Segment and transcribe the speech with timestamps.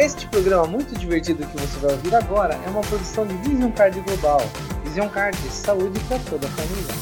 [0.00, 4.00] Este programa muito divertido que você vai ouvir agora é uma produção de Vision Card
[4.00, 4.40] Global.
[4.82, 6.94] Vision Card, saúde para toda a família.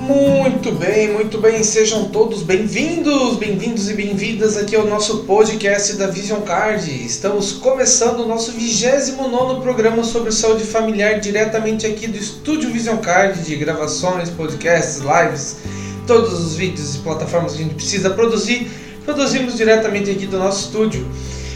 [0.00, 6.06] Muito bem, muito bem, sejam todos bem-vindos, bem-vindos e bem-vindas aqui ao nosso podcast da
[6.06, 6.90] Vision Card.
[7.04, 13.42] Estamos começando o nosso 29 programa sobre saúde familiar diretamente aqui do estúdio Vision Card
[13.42, 18.70] de gravações, podcasts, lives, todos os vídeos e plataformas que a gente precisa produzir,
[19.04, 21.06] produzimos diretamente aqui do nosso estúdio.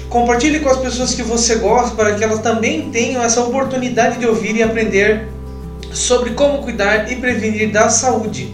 [0.09, 4.27] Compartilhe com as pessoas que você gosta para que elas também tenham essa oportunidade de
[4.27, 5.29] ouvir e aprender
[5.93, 8.53] sobre como cuidar e prevenir da saúde.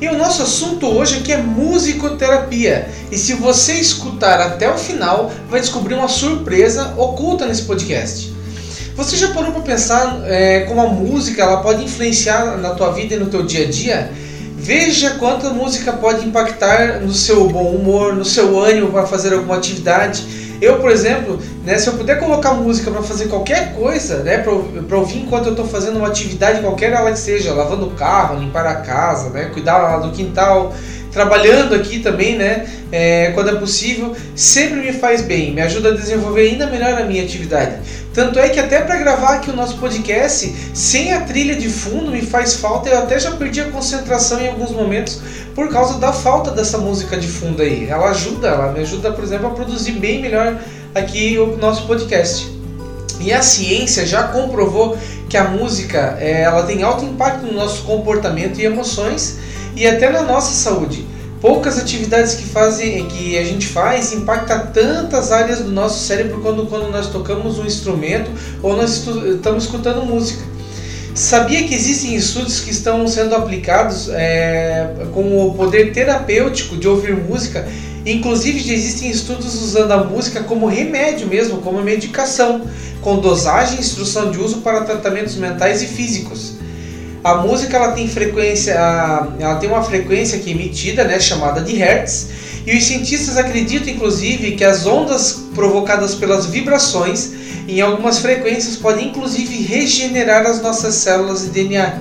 [0.00, 2.88] E o nosso assunto hoje aqui é musicoterapia.
[3.10, 8.32] E se você escutar até o final, vai descobrir uma surpresa oculta nesse podcast.
[8.96, 13.14] Você já parou para pensar é, como a música ela pode influenciar na tua vida
[13.14, 14.12] e no teu dia a dia?
[14.56, 19.34] Veja quanto a música pode impactar no seu bom humor, no seu ânimo para fazer
[19.34, 20.44] alguma atividade.
[20.60, 24.96] Eu, por exemplo, né, se eu puder colocar música para fazer qualquer coisa, né, para
[24.96, 28.64] ouvir enquanto eu estou fazendo uma atividade qualquer ela que seja, lavando o carro, limpar
[28.64, 30.72] a casa, né, cuidar do quintal,
[31.14, 35.92] trabalhando aqui também, né, é, quando é possível, sempre me faz bem, me ajuda a
[35.92, 37.76] desenvolver ainda melhor a minha atividade.
[38.12, 42.10] Tanto é que até para gravar aqui o nosso podcast, sem a trilha de fundo
[42.10, 45.20] me faz falta, eu até já perdi a concentração em alguns momentos
[45.54, 47.88] por causa da falta dessa música de fundo aí.
[47.88, 50.58] Ela ajuda, ela me ajuda, por exemplo, a produzir bem melhor
[50.94, 52.52] aqui o nosso podcast.
[53.20, 57.82] E a ciência já comprovou que a música é, ela tem alto impacto no nosso
[57.82, 59.38] comportamento e emoções
[59.76, 61.06] e até na nossa saúde.
[61.40, 66.66] Poucas atividades que, fazem, que a gente faz impacta tantas áreas do nosso cérebro quando,
[66.66, 68.30] quando nós tocamos um instrumento
[68.62, 70.42] ou nós estamos escutando música.
[71.14, 77.14] Sabia que existem estudos que estão sendo aplicados é, com o poder terapêutico de ouvir
[77.14, 77.68] música?
[78.06, 82.62] Inclusive, já existem estudos usando a música como remédio mesmo, como medicação,
[83.00, 86.53] com dosagem e instrução de uso para tratamentos mentais e físicos.
[87.24, 91.74] A música ela tem frequência, ela tem uma frequência que é emitida, né, chamada de
[91.74, 92.28] hertz,
[92.66, 97.32] e os cientistas acreditam inclusive que as ondas provocadas pelas vibrações
[97.66, 101.94] em algumas frequências podem inclusive regenerar as nossas células de DNA.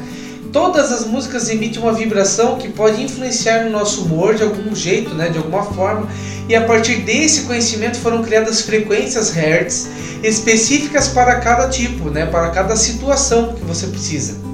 [0.52, 5.16] Todas as músicas emitem uma vibração que pode influenciar no nosso humor de algum jeito,
[5.16, 6.06] né, de alguma forma,
[6.50, 9.88] e a partir desse conhecimento foram criadas frequências Hertz
[10.22, 14.53] específicas para cada tipo, né, para cada situação que você precisa.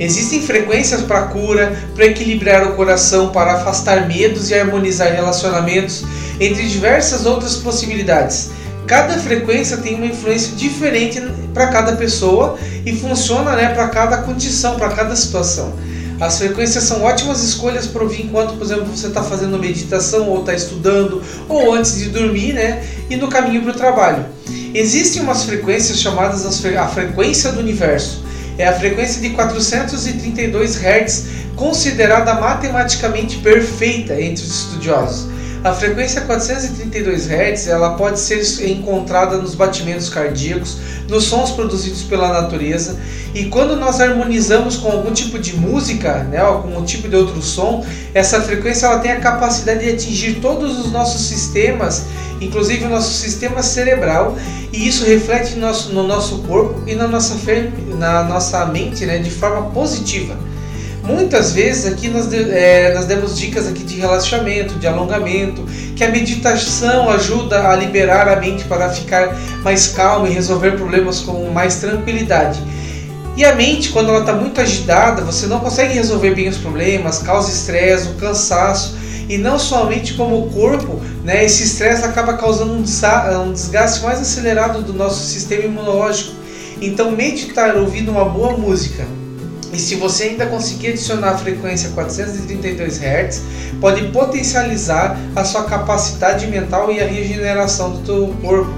[0.00, 6.04] Existem frequências para cura, para equilibrar o coração, para afastar medos e harmonizar relacionamentos,
[6.40, 8.50] entre diversas outras possibilidades.
[8.86, 11.20] Cada frequência tem uma influência diferente
[11.52, 15.74] para cada pessoa e funciona né, para cada condição, para cada situação.
[16.18, 20.40] As frequências são ótimas escolhas para ouvir enquanto, por exemplo, você está fazendo meditação ou
[20.40, 22.84] está estudando ou antes de dormir, né?
[23.08, 24.26] E no caminho para o trabalho.
[24.74, 28.29] Existem umas frequências chamadas a frequência do universo.
[28.60, 31.26] É a frequência de 432 Hz,
[31.56, 35.30] considerada matematicamente perfeita entre os estudiosos.
[35.64, 40.76] A frequência 432 Hz ela pode ser encontrada nos batimentos cardíacos,
[41.08, 42.98] nos sons produzidos pela natureza,
[43.34, 47.16] e quando nós harmonizamos com algum tipo de música, né, ou com um tipo de
[47.16, 47.82] outro som,
[48.12, 52.04] essa frequência ela tem a capacidade de atingir todos os nossos sistemas,
[52.40, 54.36] inclusive o nosso sistema cerebral,
[54.72, 57.36] e isso reflete no nosso, no nosso corpo e na nossa,
[57.98, 60.36] na nossa mente né, de forma positiva.
[61.02, 65.64] Muitas vezes aqui nós, é, nós demos dicas aqui de relaxamento, de alongamento,
[65.96, 71.20] que a meditação ajuda a liberar a mente para ficar mais calma e resolver problemas
[71.20, 72.62] com mais tranquilidade.
[73.36, 77.18] E a mente, quando ela está muito agitada, você não consegue resolver bem os problemas,
[77.18, 78.96] causa estresse, o cansaço,
[79.30, 84.82] e não somente como o corpo, né, esse estresse acaba causando um desgaste mais acelerado
[84.82, 86.32] do nosso sistema imunológico.
[86.82, 89.06] Então, meditar ouvindo uma boa música,
[89.72, 93.42] e se você ainda conseguir adicionar a frequência 432 Hz,
[93.80, 98.74] pode potencializar a sua capacidade mental e a regeneração do teu corpo.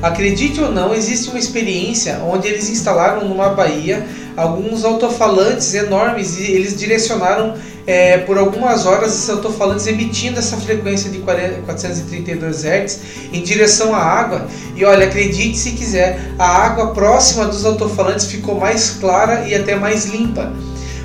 [0.00, 4.06] Acredite ou não, existe uma experiência onde eles instalaram numa baía
[4.36, 7.54] alguns altofalantes enormes e eles direcionaram
[7.86, 13.00] é, por algumas horas esses altofalantes emitindo essa frequência de 432 Hz
[13.32, 14.46] em direção à água.
[14.76, 19.74] E olha, acredite se quiser, a água próxima dos altofalantes ficou mais clara e até
[19.74, 20.52] mais limpa.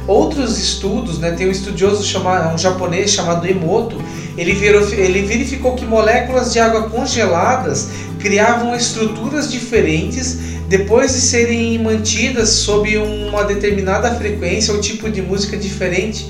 [0.08, 4.02] Outros estudos, né, tem um estudioso chamado, um japonês chamado Emoto,
[4.38, 7.90] ele verificou que moléculas de água congeladas
[8.20, 10.38] criavam estruturas diferentes
[10.70, 16.30] depois de serem mantidas sob uma determinada frequência ou tipo de música diferente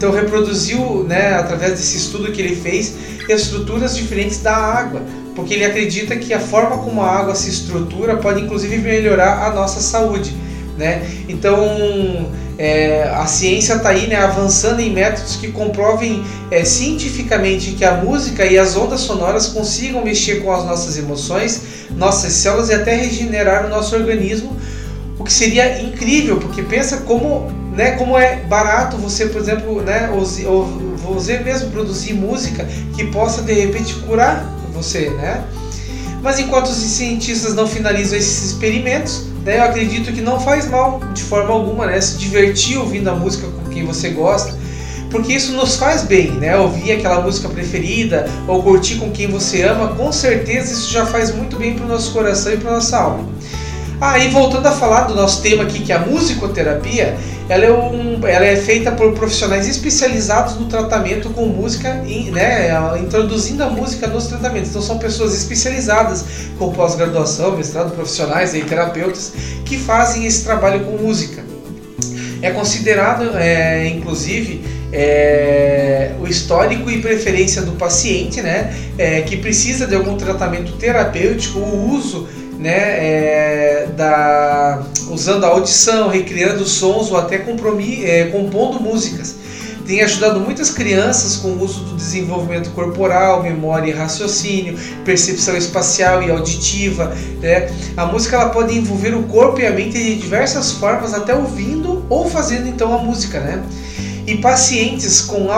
[0.00, 2.94] então reproduziu, né, através desse estudo que ele fez,
[3.28, 5.02] estruturas diferentes da água,
[5.36, 9.52] porque ele acredita que a forma como a água se estrutura pode inclusive melhorar a
[9.52, 10.34] nossa saúde.
[10.78, 11.06] Né?
[11.28, 11.54] Então
[12.56, 17.96] é, a ciência está aí né, avançando em métodos que comprovem é, cientificamente que a
[17.96, 21.60] música e as ondas sonoras consigam mexer com as nossas emoções,
[21.90, 24.56] nossas células e até regenerar o nosso organismo,
[25.18, 30.10] o que seria incrível, porque pensa como, né, como é barato você, por exemplo, né,
[31.02, 35.42] você mesmo produzir música que possa de repente curar você, né?
[36.22, 41.00] Mas enquanto os cientistas não finalizam esses experimentos, né, eu acredito que não faz mal
[41.14, 44.54] de forma alguma, né, se divertir ouvindo a música com quem você gosta,
[45.10, 46.58] porque isso nos faz bem, né?
[46.58, 51.34] Ouvir aquela música preferida ou curtir com quem você ama, com certeza isso já faz
[51.34, 53.26] muito bem para o nosso coração e para nossa alma.
[54.00, 57.18] Ah, e voltando a falar do nosso tema aqui, que é a musicoterapia,
[57.50, 61.92] ela é, um, ela é feita por profissionais especializados no tratamento com música,
[62.32, 64.70] né, introduzindo a música nos tratamentos.
[64.70, 66.24] Então são pessoas especializadas
[66.58, 69.32] com pós-graduação, mestrado, profissionais e terapeutas
[69.66, 71.44] que fazem esse trabalho com música.
[72.40, 74.64] É considerado, é, inclusive,
[74.94, 81.58] é, o histórico e preferência do paciente, né, é, que precisa de algum tratamento terapêutico,
[81.58, 82.26] o uso
[82.60, 89.36] né, é, da, usando a audição, recriando sons ou até é, compondo músicas.
[89.86, 96.22] Tem ajudado muitas crianças com o uso do desenvolvimento corporal, memória e raciocínio, percepção espacial
[96.22, 97.12] e auditiva.
[97.40, 97.68] Né?
[97.96, 102.04] A música ela pode envolver o corpo e a mente de diversas formas, até ouvindo
[102.08, 103.40] ou fazendo então a música.
[103.40, 103.64] Né?
[104.26, 105.50] E pacientes com,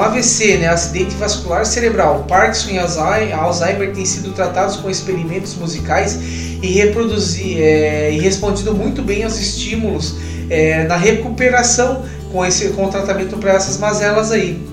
[0.00, 6.18] AVC, né, acidente vascular cerebral, Parkinson e Alzheimer têm sido tratados com experimentos musicais
[6.62, 10.16] e, é, e respondido muito bem aos estímulos
[10.50, 14.69] é, na recuperação com, esse, com o tratamento para essas mazelas aí.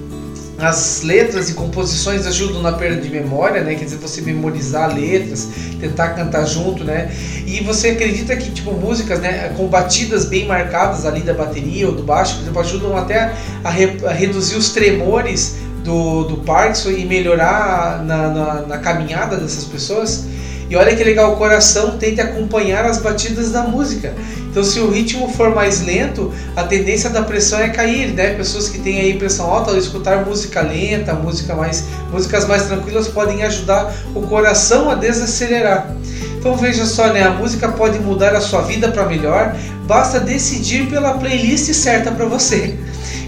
[0.60, 3.76] As letras e composições ajudam na perda de memória, né?
[3.76, 5.48] Quer dizer, você memorizar letras,
[5.80, 7.12] tentar cantar junto, né?
[7.46, 11.94] E você acredita que, tipo, músicas, né, com batidas bem marcadas ali da bateria ou
[11.94, 13.34] do baixo, por exemplo, ajudam até
[13.64, 19.38] a, re, a reduzir os tremores do, do Parkinson e melhorar na, na, na caminhada
[19.38, 20.26] dessas pessoas?
[20.70, 24.14] E olha que legal, o coração tende a acompanhar as batidas da música.
[24.58, 28.34] Então, se o ritmo for mais lento, a tendência da pressão é cair, né?
[28.34, 33.08] Pessoas que têm aí pressão alta, ao escutar música lenta, música mais, músicas mais tranquilas,
[33.08, 35.96] podem ajudar o coração a desacelerar.
[36.40, 37.22] Então veja só, né?
[37.22, 39.56] A música pode mudar a sua vida para melhor,
[39.86, 42.74] basta decidir pela playlist certa para você.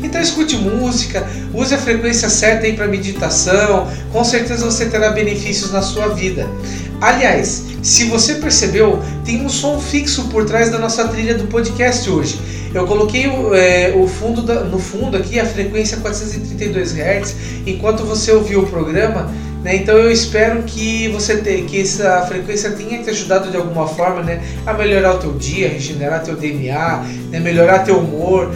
[0.02, 5.72] Então escute música, use a frequência certa aí para meditação, com certeza você terá benefícios
[5.72, 6.50] na sua vida.
[7.00, 12.10] Aliás, se você percebeu, tem um som fixo por trás da nossa trilha do podcast
[12.10, 12.40] hoje.
[12.74, 17.36] Eu coloquei o, é, o fundo da, no fundo aqui a frequência 432 Hz
[17.66, 19.32] enquanto você ouviu o programa.
[19.64, 19.78] Né?
[19.78, 24.22] Então eu espero que você te, que essa frequência tenha te ajudado de alguma forma
[24.22, 24.42] né?
[24.66, 27.40] a melhorar o teu dia, regenerar teu DNA, né?
[27.40, 28.54] melhorar teu humor.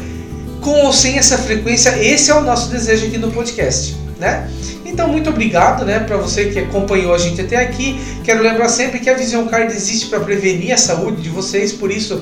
[0.62, 3.98] Com ou sem essa frequência, esse é o nosso desejo aqui no podcast.
[4.20, 4.50] Né?
[4.94, 8.00] Então, muito obrigado né, para você que acompanhou a gente até aqui.
[8.24, 11.90] Quero lembrar sempre que a Vision Card existe para prevenir a saúde de vocês, por
[11.90, 12.22] isso,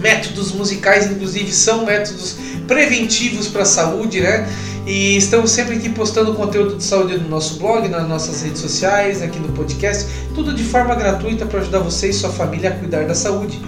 [0.00, 4.48] métodos musicais, inclusive, são métodos preventivos para a saúde, né?
[4.84, 9.22] E estamos sempre aqui postando conteúdo de saúde no nosso blog, nas nossas redes sociais,
[9.22, 13.04] aqui no podcast, tudo de forma gratuita para ajudar você e sua família a cuidar
[13.04, 13.60] da saúde.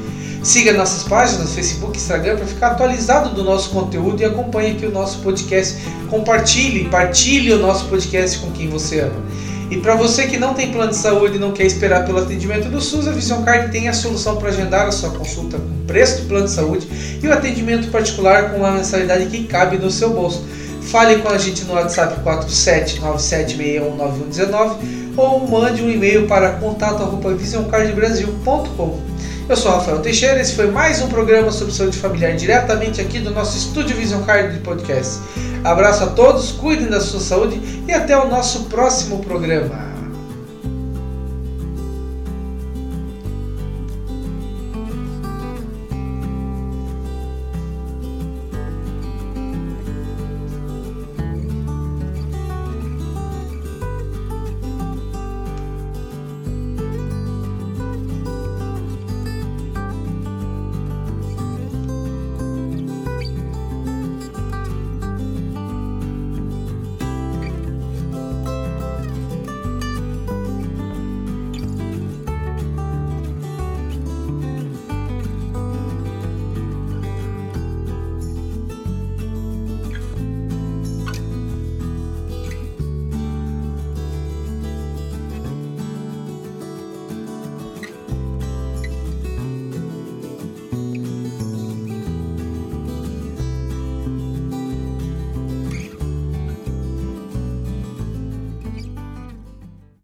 [0.44, 4.84] Siga nossas páginas Facebook e Instagram para ficar atualizado do nosso conteúdo e acompanhe aqui
[4.84, 5.78] o nosso podcast.
[6.10, 9.22] Compartilhe, partilhe o nosso podcast com quem você ama.
[9.70, 12.68] E para você que não tem plano de saúde e não quer esperar pelo atendimento
[12.68, 16.20] do SUS, a Vision Card tem a solução para agendar a sua consulta com preço
[16.20, 16.86] do plano de saúde
[17.22, 20.44] e o atendimento particular com uma mensalidade que cabe no seu bolso.
[20.82, 24.76] Fale com a gente no WhatsApp 4797619119
[25.16, 29.14] ou mande um e-mail para contato@visioncardbrasil.com.
[29.46, 33.30] Eu sou Rafael Teixeira, esse foi mais um programa sobre saúde familiar diretamente aqui do
[33.30, 35.20] nosso Estúdio Vision Card de Podcast.
[35.62, 39.93] Abraço a todos, cuidem da sua saúde e até o nosso próximo programa.